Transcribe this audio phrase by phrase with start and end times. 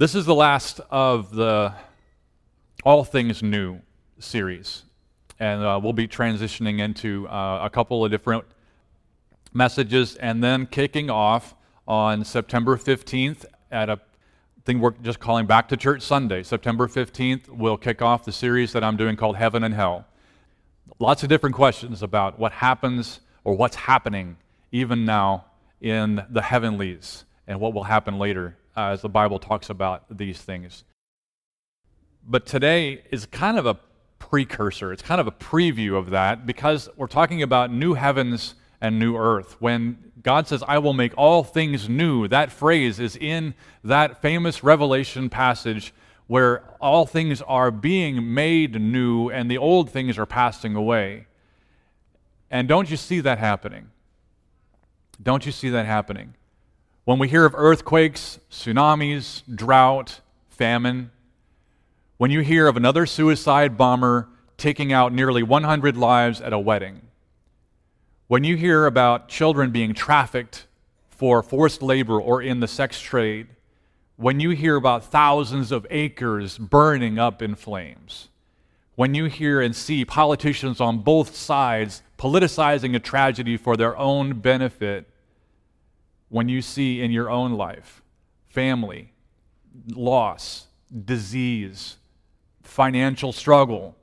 [0.00, 1.74] This is the last of the
[2.84, 3.80] All Things New
[4.18, 4.84] series.
[5.38, 8.46] And uh, we'll be transitioning into uh, a couple of different
[9.52, 11.54] messages and then kicking off
[11.86, 14.00] on September 15th at a
[14.64, 16.44] thing we're just calling Back to Church Sunday.
[16.44, 20.06] September 15th, we'll kick off the series that I'm doing called Heaven and Hell.
[20.98, 24.38] Lots of different questions about what happens or what's happening
[24.72, 25.44] even now
[25.82, 28.56] in the heavenlies and what will happen later
[28.88, 30.84] as the Bible talks about these things.
[32.26, 33.78] But today is kind of a
[34.18, 38.98] precursor, it's kind of a preview of that because we're talking about new heavens and
[38.98, 39.60] new earth.
[39.60, 44.62] When God says, I will make all things new, that phrase is in that famous
[44.62, 45.92] Revelation passage
[46.26, 51.26] where all things are being made new and the old things are passing away.
[52.50, 53.90] And don't you see that happening?
[55.22, 56.34] Don't you see that happening?
[57.04, 61.10] When we hear of earthquakes, tsunamis, drought, famine,
[62.18, 67.00] when you hear of another suicide bomber taking out nearly 100 lives at a wedding,
[68.26, 70.66] when you hear about children being trafficked
[71.08, 73.46] for forced labor or in the sex trade,
[74.16, 78.28] when you hear about thousands of acres burning up in flames,
[78.94, 84.38] when you hear and see politicians on both sides politicizing a tragedy for their own
[84.38, 85.09] benefit,
[86.30, 88.02] when you see in your own life
[88.48, 89.12] family,
[89.94, 90.66] loss,
[91.04, 91.96] disease,
[92.62, 93.96] financial struggle,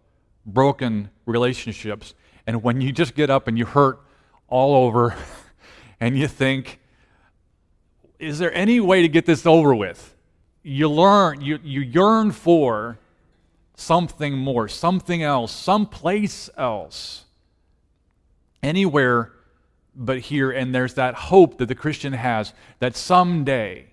[0.46, 2.14] broken relationships,
[2.46, 4.00] and when you just get up and you hurt
[4.48, 5.16] all over
[6.00, 6.80] and you think,
[8.20, 10.16] is there any way to get this over with?
[10.64, 13.00] You learn, you, you yearn for
[13.76, 17.26] something more, something else, someplace else,
[18.64, 19.32] anywhere
[19.98, 20.52] but here.
[20.52, 23.88] And there's that hope that the Christian has that someday,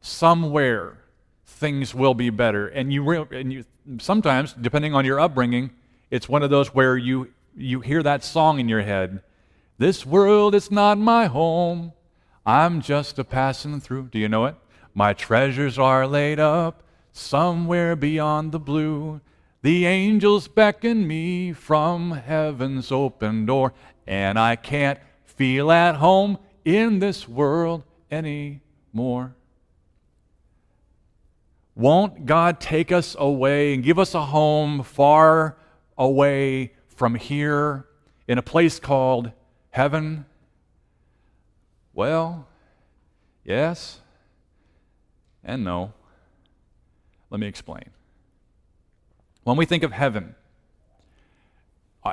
[0.00, 0.98] somewhere,
[1.44, 2.66] things will be better.
[2.66, 3.64] And you, re- and you
[3.98, 5.70] sometimes, depending on your upbringing,
[6.10, 9.22] it's one of those where you, you hear that song in your head
[9.78, 11.92] This world is not my home.
[12.44, 14.08] I'm just a passing through.
[14.08, 14.56] Do you know it?
[14.94, 19.20] My treasures are laid up somewhere beyond the blue.
[19.62, 23.74] The angels beckon me from heaven's open door,
[24.06, 29.34] and I can't feel at home in this world anymore.
[31.74, 35.56] Won't God take us away and give us a home far
[35.96, 37.86] away from here
[38.26, 39.30] in a place called
[39.70, 40.24] heaven?
[41.92, 42.48] Well,
[43.44, 44.00] yes
[45.44, 45.92] and no.
[47.28, 47.90] Let me explain.
[49.50, 50.36] When we think of heaven,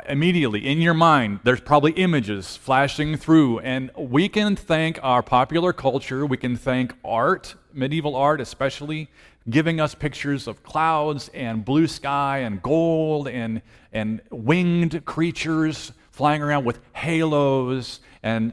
[0.09, 5.71] immediately in your mind, there's probably images flashing through, and we can thank our popular
[5.71, 9.11] culture, we can thank art, medieval art especially,
[9.51, 13.61] giving us pictures of clouds and blue sky and gold and,
[13.93, 18.51] and winged creatures flying around with halos and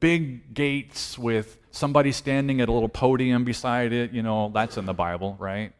[0.00, 4.10] big gates with somebody standing at a little podium beside it.
[4.10, 5.72] You know, that's in the Bible, right?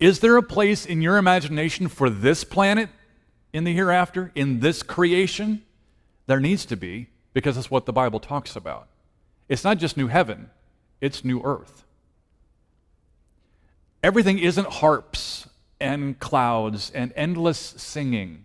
[0.00, 2.90] Is there a place in your imagination for this planet
[3.52, 5.62] in the hereafter, in this creation?
[6.26, 8.88] There needs to be, because that's what the Bible talks about.
[9.48, 10.50] It's not just new heaven,
[11.00, 11.84] it's new earth.
[14.02, 15.48] Everything isn't harps
[15.80, 18.44] and clouds and endless singing.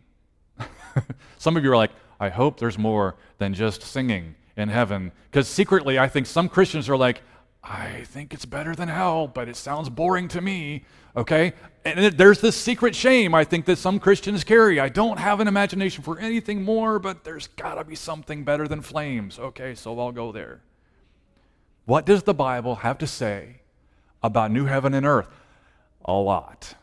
[1.38, 5.12] some of you are like, I hope there's more than just singing in heaven.
[5.31, 7.22] Because secretly, I think some Christians are like,
[7.69, 10.85] I think it's better than hell, but it sounds boring to me.
[11.16, 11.53] Okay?
[11.85, 14.80] And there's this secret shame I think that some Christians carry.
[14.80, 18.68] I don't have an imagination for anything more, but there's got to be something better
[18.68, 19.38] than flames.
[19.38, 20.62] Okay, so I'll go there.
[21.85, 23.62] What does the Bible have to say
[24.24, 25.28] about new heaven and earth?
[26.06, 26.74] A lot.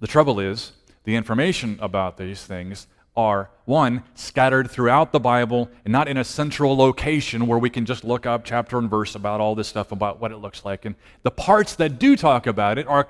[0.00, 0.72] The trouble is,
[1.04, 6.24] the information about these things are one, scattered throughout the Bible and not in a
[6.24, 9.92] central location where we can just look up chapter and verse about all this stuff
[9.92, 10.84] about what it looks like.
[10.84, 13.08] And the parts that do talk about it are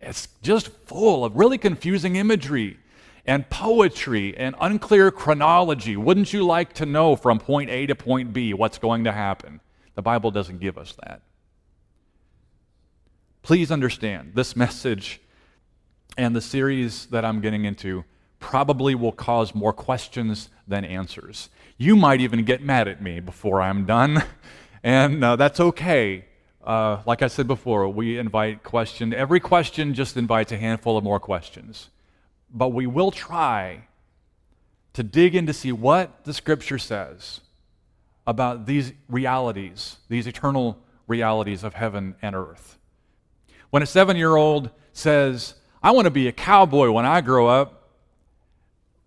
[0.00, 2.78] it's just full of really confusing imagery
[3.26, 5.96] and poetry and unclear chronology.
[5.96, 9.60] Wouldn't you like to know from point A to point B what's going to happen?
[9.94, 11.20] The Bible doesn't give us that.
[13.42, 15.20] Please understand this message
[16.16, 18.04] and the series that I'm getting into
[18.40, 21.48] probably will cause more questions than answers.
[21.78, 24.24] You might even get mad at me before I'm done,
[24.82, 26.24] and uh, that's okay.
[26.64, 29.14] Uh, like I said before, we invite question.
[29.14, 31.88] Every question just invites a handful of more questions.
[32.52, 33.84] But we will try
[34.94, 37.40] to dig in to see what the Scripture says
[38.26, 42.78] about these realities, these eternal realities of heaven and earth.
[43.70, 47.46] When a seven year old says, I want to be a cowboy when I grow
[47.46, 47.79] up,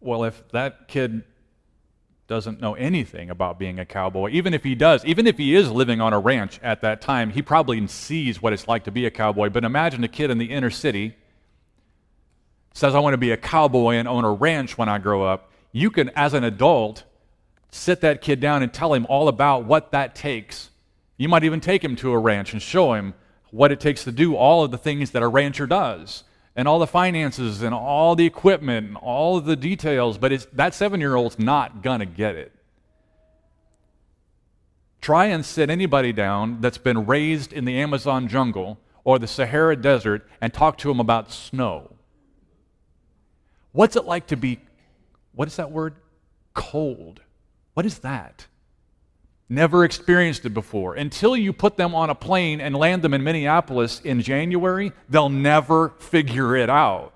[0.04, 1.24] well, if that kid
[2.28, 5.70] doesn't know anything about being a cowboy, even if he does, even if he is
[5.72, 9.06] living on a ranch at that time, he probably sees what it's like to be
[9.06, 9.50] a cowboy.
[9.50, 11.16] But imagine a kid in the inner city
[12.74, 15.52] says, I want to be a cowboy and own a ranch when I grow up.
[15.72, 17.04] You can, as an adult,
[17.72, 20.70] sit that kid down and tell him all about what that takes.
[21.18, 23.14] You might even take him to a ranch and show him
[23.52, 26.24] what it takes to do all of the things that a rancher does
[26.56, 31.00] and all the finances and all the equipment and all the details, but that seven
[31.00, 32.52] year old's not going to get it.
[35.02, 39.76] Try and sit anybody down that's been raised in the Amazon jungle or the Sahara
[39.76, 41.96] Desert and talk to them about snow.
[43.74, 44.60] What's it like to be,
[45.34, 45.96] what is that word?
[46.54, 47.22] Cold.
[47.74, 48.46] What is that?
[49.54, 50.96] Never experienced it before.
[50.96, 55.30] Until you put them on a plane and land them in Minneapolis in January, they'll
[55.30, 57.14] never figure it out.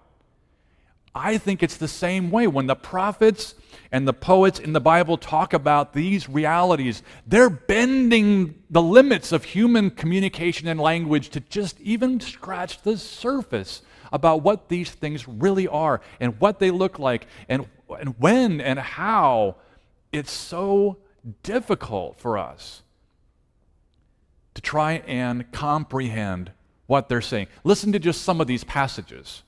[1.18, 2.46] I think it's the same way.
[2.48, 3.56] When the prophets
[3.92, 9.44] and the poets in the Bible talk about these realities, they're bending the limits of
[9.44, 13.82] human communication and language to just even scratch the surface
[14.12, 17.66] about what these things really are and what they look like and,
[18.00, 19.56] and when and how.
[20.12, 20.98] It's so
[21.44, 22.82] difficult for us
[24.54, 26.52] to try and comprehend
[26.88, 27.48] what they're saying.
[27.64, 29.44] Listen to just some of these passages.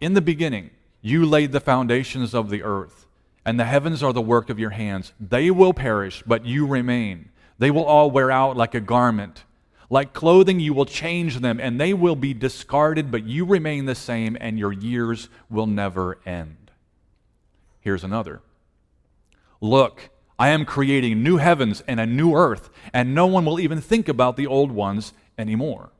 [0.00, 0.70] In the beginning,
[1.02, 3.06] you laid the foundations of the earth,
[3.44, 5.12] and the heavens are the work of your hands.
[5.20, 7.30] They will perish, but you remain.
[7.58, 9.44] They will all wear out like a garment.
[9.88, 13.94] Like clothing, you will change them, and they will be discarded, but you remain the
[13.94, 16.70] same, and your years will never end.
[17.80, 18.40] Here's another
[19.60, 20.10] Look,
[20.40, 24.08] I am creating new heavens and a new earth, and no one will even think
[24.08, 25.90] about the old ones anymore.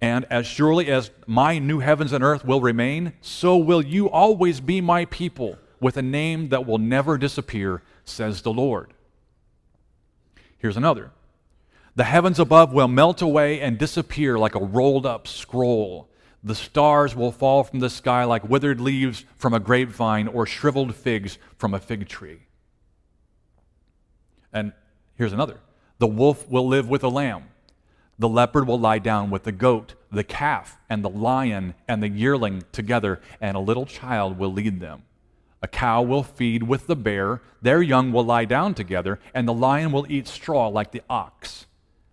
[0.00, 4.58] And as surely as my new heavens and earth will remain, so will you always
[4.58, 8.92] be my people with a name that will never disappear, says the Lord.
[10.58, 11.12] Here's another
[11.94, 16.08] The heavens above will melt away and disappear like a rolled up scroll
[16.42, 20.94] the stars will fall from the sky like withered leaves from a grapevine or shriveled
[20.94, 22.40] figs from a fig tree.
[24.52, 24.72] And
[25.14, 25.58] here's another
[25.98, 27.44] the wolf will live with the lamb,
[28.18, 32.08] the leopard will lie down with the goat, the calf, and the lion and the
[32.08, 35.02] yearling together, and a little child will lead them.
[35.62, 39.54] A cow will feed with the bear, their young will lie down together, and the
[39.54, 41.66] lion will eat straw like the ox.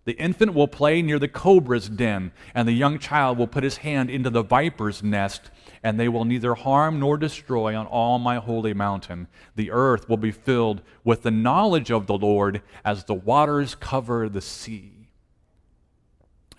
[0.10, 3.78] The infant will play near the cobra's den, and the young child will put his
[3.78, 5.52] hand into the viper's nest,
[5.84, 9.28] and they will neither harm nor destroy on all my holy mountain.
[9.56, 14.28] The earth will be filled with the knowledge of the Lord as the waters cover
[14.28, 15.10] the sea.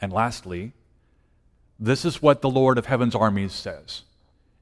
[0.00, 0.72] And lastly,
[1.76, 4.02] this is what the Lord of heaven's armies says.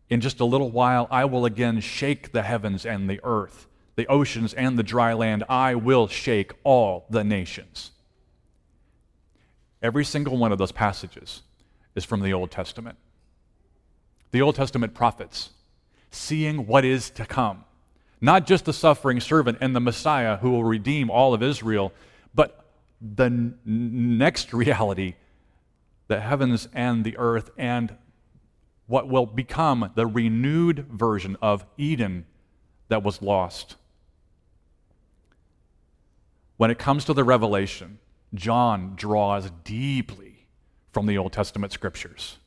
[0.09, 4.07] In just a little while, I will again shake the heavens and the earth, the
[4.07, 5.45] oceans and the dry land.
[5.47, 7.91] I will shake all the nations.
[9.83, 11.43] Every single one of those passages
[11.95, 12.97] is from the Old Testament.
[14.31, 15.51] The Old Testament prophets
[16.11, 17.65] seeing what is to come.
[18.21, 21.93] Not just the suffering servant and the Messiah who will redeem all of Israel,
[22.35, 22.65] but
[23.01, 25.15] the n- next reality
[26.09, 27.95] the heavens and the earth and
[28.87, 32.25] what will become the renewed version of Eden
[32.89, 33.77] that was lost.
[36.57, 37.99] When it comes to the revelation,
[38.35, 40.47] John draws deeply
[40.93, 42.39] from the Old Testament scriptures.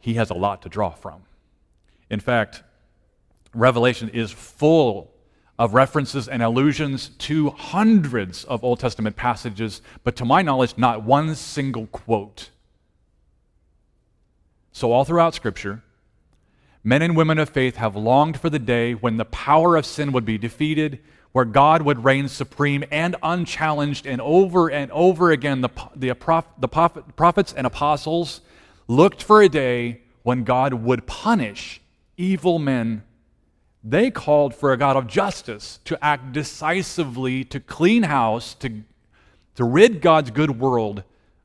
[0.00, 1.22] He has a lot to draw from.
[2.10, 2.62] In fact,
[3.54, 5.12] Revelation is full
[5.58, 11.04] of references and allusions to hundreds of Old Testament passages, but to my knowledge, not
[11.04, 12.50] one single quote.
[14.72, 15.82] So, all throughout Scripture,
[16.82, 20.12] men and women of faith have longed for the day when the power of sin
[20.12, 20.98] would be defeated,
[21.32, 26.08] where God would reign supreme and unchallenged, and over and over again, the, the,
[26.58, 26.68] the
[27.16, 28.42] prophets and apostles
[28.86, 31.80] looked for a day when God would punish
[32.18, 33.02] evil men.
[33.82, 38.82] They called for a God of justice to act decisively, to clean house, to,
[39.56, 41.02] to rid God's good world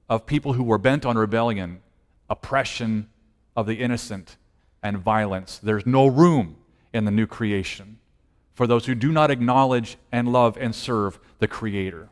[0.10, 1.82] of people who were bent on rebellion,
[2.29, 3.10] oppression
[3.56, 4.36] of the innocent,
[4.84, 5.58] and violence.
[5.58, 6.58] There's no room
[6.94, 8.00] in the new creation
[8.57, 12.09] for those who do not acknowledge and love and serve the Creator.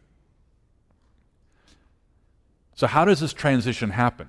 [2.75, 4.27] So, how does this transition happen?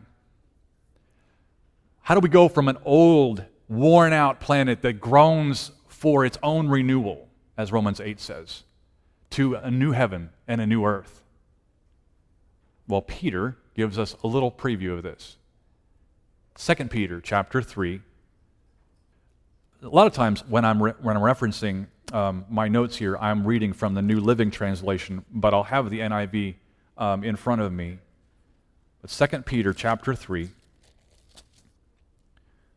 [2.00, 6.68] How do we go from an old, worn out planet that groans for its own
[6.68, 8.62] renewal, as Romans 8 says,
[9.30, 11.23] to a new heaven and a new earth.
[12.88, 15.37] Well, Peter gives us a little preview of this.
[16.54, 18.00] 2 Peter chapter 3.
[19.83, 23.47] A lot of times when I'm, re- when I'm referencing um, my notes here, I'm
[23.47, 26.54] reading from the New Living Translation, but I'll have the NIV
[26.97, 27.99] um, in front of me.
[29.02, 30.49] But 2 Peter chapter 3,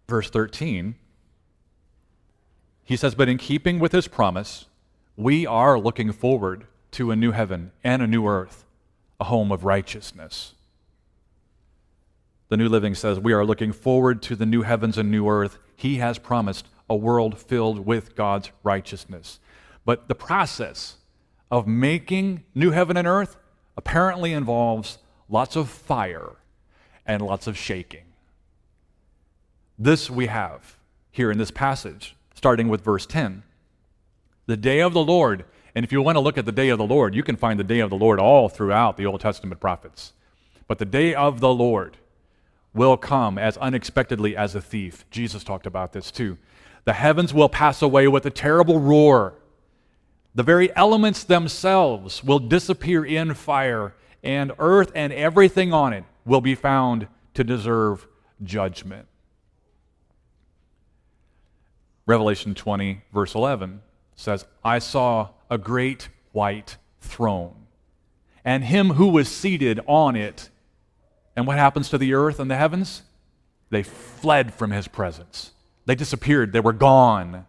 [0.08, 0.96] verse 13,
[2.84, 4.66] he says, But in keeping with his promise,
[5.16, 8.66] we are looking forward to a new heaven and a new earth,
[9.20, 10.54] a home of righteousness.
[12.50, 15.60] The New Living says, We are looking forward to the new heavens and new earth.
[15.76, 19.40] He has promised a world filled with God's righteousness.
[19.86, 20.98] But the process
[21.52, 23.38] of making new heaven and earth
[23.78, 24.98] apparently involves
[25.30, 26.38] lots of fire
[27.06, 28.04] and lots of shaking.
[29.78, 30.78] This we have
[31.12, 33.44] here in this passage, starting with verse 10.
[34.46, 36.78] The day of the Lord, and if you want to look at the day of
[36.78, 39.62] the Lord, you can find the day of the Lord all throughout the Old Testament
[39.62, 40.14] prophets.
[40.68, 41.98] But the day of the Lord
[42.74, 45.06] will come as unexpectedly as a thief.
[45.10, 46.38] Jesus talked about this too.
[46.86, 49.36] The heavens will pass away with a terrible roar.
[50.36, 56.42] The very elements themselves will disappear in fire, and earth and everything on it will
[56.42, 58.08] be found to deserve
[58.44, 59.08] judgment.
[62.06, 63.82] Revelation 20, verse 11
[64.16, 67.68] says, I saw a great white throne,
[68.44, 70.50] and him who was seated on it
[71.40, 73.04] and what happens to the earth and the heavens?
[73.70, 75.54] They fled from his presence.
[75.86, 76.52] They disappeared.
[76.52, 77.46] They were gone.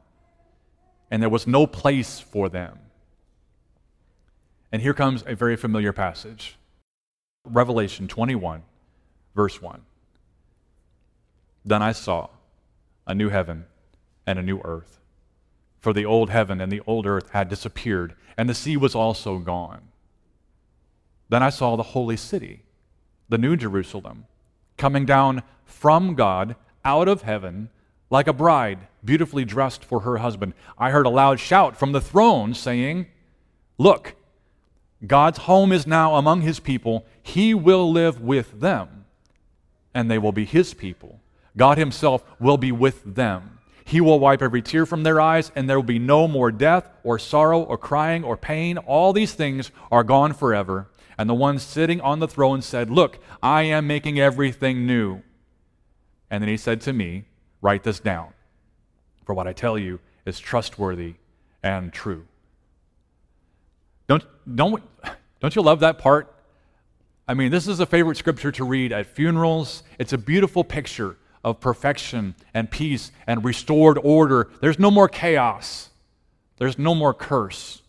[1.11, 2.79] And there was no place for them.
[4.71, 6.57] And here comes a very familiar passage
[7.45, 8.63] Revelation 21,
[9.35, 9.83] verse 1.
[11.65, 12.29] Then I saw
[13.09, 13.65] a new heaven
[14.25, 15.01] and a new earth.
[15.81, 19.39] For the old heaven and the old earth had disappeared, and the sea was also
[19.39, 19.89] gone.
[21.29, 22.63] Then I saw the holy city
[23.31, 24.27] the New Jerusalem,
[24.77, 27.71] coming down from God out of heaven
[28.11, 30.53] like a bride beautifully dressed for her husband.
[30.77, 33.07] I heard a loud shout from the throne saying,
[33.79, 34.15] Look,
[35.07, 37.07] God's home is now among his people.
[37.23, 39.07] He will live with them,
[39.95, 41.21] and they will be his people.
[41.57, 43.59] God himself will be with them.
[43.85, 46.89] He will wipe every tear from their eyes, and there will be no more death,
[47.03, 48.77] or sorrow, or crying, or pain.
[48.79, 50.89] All these things are gone forever.
[51.19, 55.23] And the one sitting on the throne said, Look, I am making everything new.
[56.31, 57.25] And then he said to me,
[57.63, 58.33] Write this down,
[59.25, 61.15] for what I tell you is trustworthy
[61.63, 62.27] and true.
[64.07, 64.25] Don't,
[64.55, 64.83] don't,
[65.41, 66.35] don't you love that part?
[67.29, 69.85] I mean, this is a favorite scripture to read at funerals.
[69.99, 74.51] It's a beautiful picture of perfection and peace and restored order.
[74.61, 75.91] There's no more chaos,
[76.59, 77.83] there's no more curse.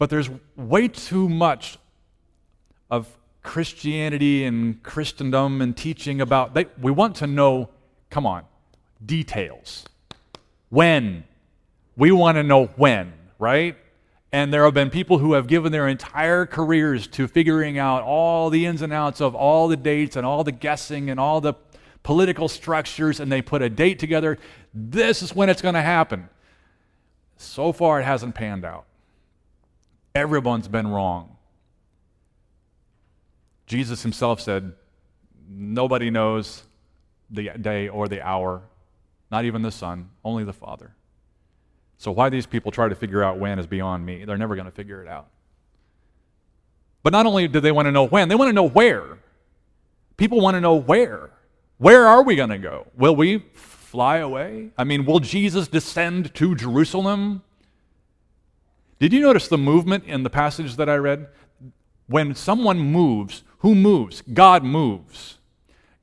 [0.00, 1.76] But there's way too much
[2.90, 3.06] of
[3.42, 7.68] Christianity and Christendom and teaching about, they, we want to know,
[8.08, 8.44] come on,
[9.04, 9.84] details.
[10.70, 11.24] When?
[11.96, 13.76] We want to know when, right?
[14.32, 18.48] And there have been people who have given their entire careers to figuring out all
[18.48, 21.52] the ins and outs of all the dates and all the guessing and all the
[22.02, 24.38] political structures, and they put a date together.
[24.72, 26.30] This is when it's going to happen.
[27.36, 28.86] So far, it hasn't panned out.
[30.14, 31.36] Everyone's been wrong.
[33.66, 34.72] Jesus himself said,
[35.48, 36.64] Nobody knows
[37.30, 38.62] the day or the hour,
[39.30, 40.94] not even the Son, only the Father.
[41.98, 44.24] So, why these people try to figure out when is beyond me.
[44.24, 45.28] They're never going to figure it out.
[47.02, 49.18] But not only do they want to know when, they want to know where.
[50.16, 51.30] People want to know where.
[51.78, 52.86] Where are we going to go?
[52.96, 54.70] Will we fly away?
[54.76, 57.42] I mean, will Jesus descend to Jerusalem?
[59.00, 61.28] Did you notice the movement in the passage that I read?
[62.06, 64.22] When someone moves, who moves?
[64.32, 65.38] God moves.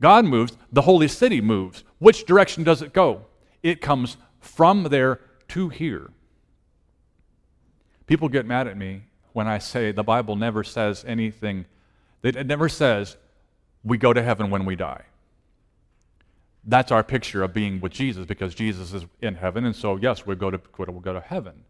[0.01, 1.83] God moves, the holy city moves.
[1.99, 3.25] Which direction does it go?
[3.61, 6.09] It comes from there to here.
[8.07, 11.65] People get mad at me when I say the Bible never says anything,
[12.23, 13.17] it never says
[13.83, 15.03] we go to heaven when we die.
[16.63, 20.25] That's our picture of being with Jesus because Jesus is in heaven, and so, yes,
[20.25, 21.63] we go to, we'll go to heaven.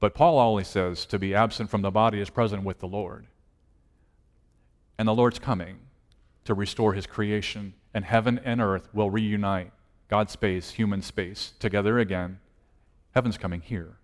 [0.00, 3.26] But Paul only says to be absent from the body is present with the Lord.
[4.98, 5.78] And the Lord's coming
[6.44, 9.72] to restore his creation, and heaven and earth will reunite
[10.08, 12.38] God's space, human space, together again.
[13.14, 13.96] Heaven's coming here.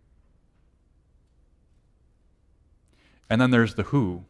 [3.31, 4.25] And then there's the who.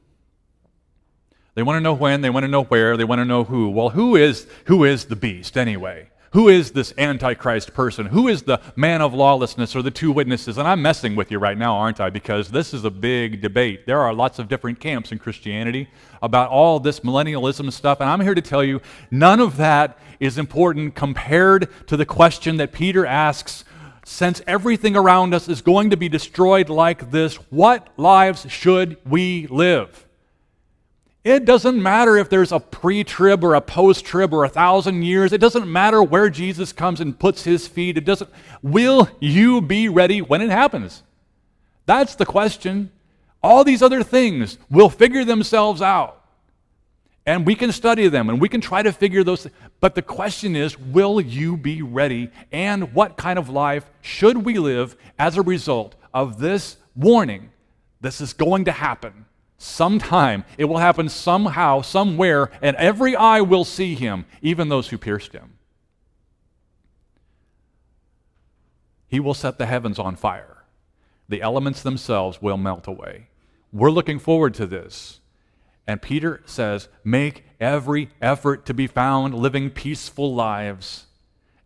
[1.54, 3.70] They want to know when, they want to know where, they want to know who.
[3.70, 6.10] Well, who is who is the beast anyway?
[6.34, 8.06] Who is this Antichrist person?
[8.06, 10.58] Who is the man of lawlessness or the two witnesses?
[10.58, 12.10] And I'm messing with you right now, aren't I?
[12.10, 13.86] Because this is a big debate.
[13.86, 15.88] There are lots of different camps in Christianity
[16.20, 18.00] about all this millennialism stuff.
[18.00, 18.80] And I'm here to tell you
[19.12, 23.64] none of that is important compared to the question that Peter asks
[24.04, 29.46] since everything around us is going to be destroyed like this, what lives should we
[29.46, 30.04] live?
[31.24, 35.04] It doesn't matter if there's a pre trib or a post trib or a thousand
[35.04, 35.32] years.
[35.32, 37.96] It doesn't matter where Jesus comes and puts his feet.
[37.96, 38.30] It doesn't.
[38.62, 41.02] Will you be ready when it happens?
[41.86, 42.90] That's the question.
[43.42, 46.20] All these other things will figure themselves out.
[47.24, 49.46] And we can study them and we can try to figure those.
[49.80, 52.30] But the question is will you be ready?
[52.52, 57.48] And what kind of life should we live as a result of this warning?
[58.02, 59.24] This is going to happen
[59.64, 60.44] sometime.
[60.58, 65.32] It will happen somehow, somewhere, and every eye will see him, even those who pierced
[65.32, 65.54] him.
[69.08, 70.64] He will set the heavens on fire.
[71.28, 73.28] The elements themselves will melt away.
[73.72, 75.20] We're looking forward to this.
[75.86, 81.06] And Peter says, Make every effort to be found living peaceful lives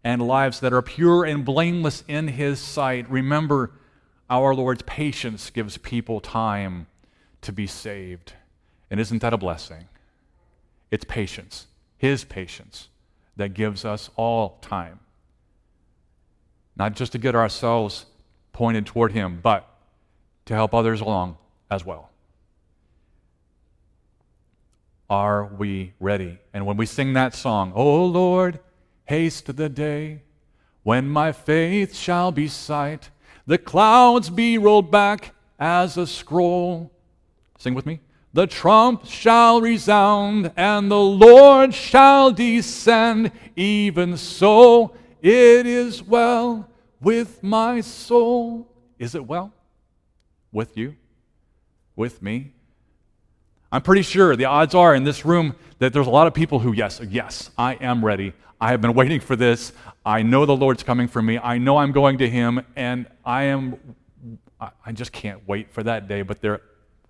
[0.04, 3.10] and lives that are pure and blameless in his sight.
[3.10, 3.72] Remember,
[4.30, 6.86] our Lord's patience gives people time
[7.42, 8.32] to be saved.
[8.90, 9.88] And isn't that a blessing?
[10.90, 11.66] It's patience,
[11.96, 12.88] His patience,
[13.36, 15.00] that gives us all time.
[16.76, 18.06] Not just to get ourselves
[18.52, 19.68] pointed toward Him, but
[20.46, 21.36] to help others along
[21.70, 22.10] as well.
[25.10, 26.38] Are we ready?
[26.52, 28.60] And when we sing that song, Oh Lord,
[29.06, 30.22] haste the day
[30.82, 33.10] when my faith shall be sight,
[33.46, 36.92] the clouds be rolled back as a scroll
[37.58, 38.00] Sing with me.
[38.32, 43.32] The trump shall resound, and the Lord shall descend.
[43.56, 46.68] Even so, it is well
[47.00, 48.68] with my soul.
[48.98, 49.52] Is it well?
[50.52, 50.96] With you?
[51.96, 52.52] With me?
[53.72, 56.60] I'm pretty sure the odds are in this room that there's a lot of people
[56.60, 58.32] who, yes, yes, I am ready.
[58.60, 59.72] I have been waiting for this.
[60.04, 61.38] I know the Lord's coming for me.
[61.38, 63.78] I know I'm going to Him, and I am,
[64.60, 66.22] I just can't wait for that day.
[66.22, 66.60] But there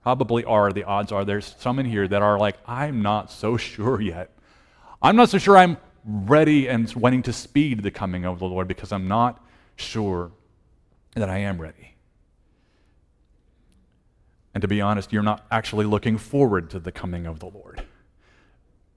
[0.03, 3.57] probably are, the odds are there's some in here that are like, I'm not so
[3.57, 4.31] sure yet.
[5.03, 8.69] I'm not so sure I'm ready and wanting to speed the coming of the Lord
[8.69, 9.45] because I'm not
[9.77, 10.33] sure
[11.15, 11.95] that I am ready.
[14.55, 17.85] And to be honest, you're not actually looking forward to the coming of the Lord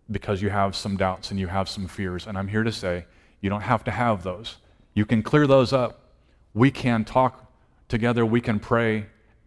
[0.09, 2.25] because you have some doubts and you have some fears.
[2.25, 3.05] And I'm here to say,
[3.41, 4.57] you don't have to have those.
[4.93, 6.13] You can clear those up.
[6.53, 7.51] We can talk
[7.87, 9.05] together, we can pray,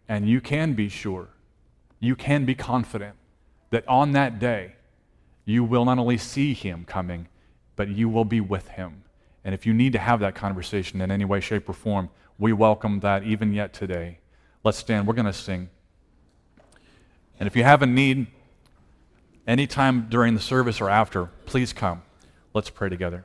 [0.08, 1.28] and you can be sure
[2.06, 3.16] you can be confident
[3.70, 4.74] that on that day,
[5.44, 7.28] you will not only see him coming,
[7.76, 9.04] but you will be with him.
[9.44, 12.52] And if you need to have that conversation in any way, shape, or form, we
[12.52, 14.18] welcome that even yet today.
[14.62, 15.06] Let's stand.
[15.06, 15.68] We're going to sing.
[17.38, 18.26] And if you have a need,
[19.46, 22.02] anytime during the service or after, please come.
[22.54, 23.24] Let's pray together.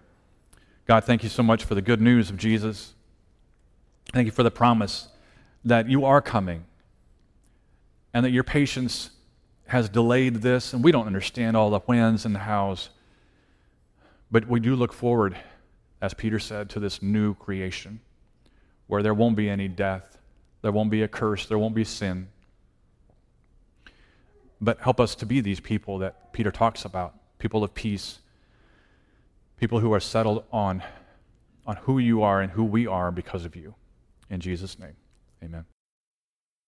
[0.86, 2.94] God, thank you so much for the good news of Jesus.
[4.12, 5.10] Thank you for the promise
[5.64, 6.66] that you are coming
[8.14, 9.12] and that your patience
[9.68, 12.90] has delayed this, and we don't understand all the whens and the hows.
[14.32, 15.38] But we do look forward,
[16.02, 18.00] as Peter said, to this new creation
[18.88, 20.18] where there won't be any death,
[20.64, 22.28] there won't be a curse, there won't be sin.
[24.60, 28.20] But help us to be these people that Peter talks about people of peace,
[29.58, 30.84] people who are settled on,
[31.66, 33.76] on who you are and who we are because of you.
[34.30, 34.96] In Jesus' name,
[35.44, 35.66] amen.